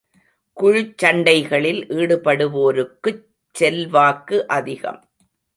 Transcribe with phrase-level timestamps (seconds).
[0.57, 3.23] குழுச் சண்டைகளில் ஈடுபடுவோருக்குச்
[3.55, 5.01] செல்வாக்கு அதிகம்.